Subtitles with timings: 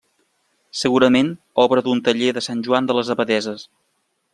[0.83, 1.29] Segurament
[1.65, 3.73] obra d'un taller de Sant Joan de les Abadesses.